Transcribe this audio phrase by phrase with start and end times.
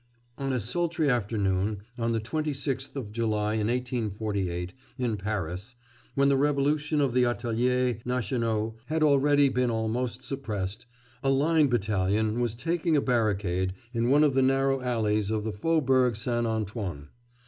[0.39, 5.75] On a sultry afternoon on the 26th of July in 1848 in Paris,
[6.15, 10.87] when the Revolution of the ateliers nationaux had already been almost suppressed,
[11.21, 15.53] a line battalion was taking a barricade in one of the narrow alleys of the
[15.53, 17.09] Faubourg St Antoine.